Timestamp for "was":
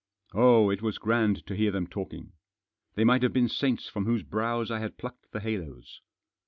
0.81-0.97